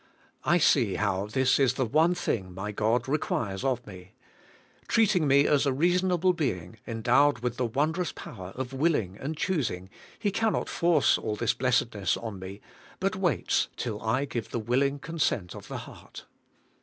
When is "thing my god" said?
2.15-3.07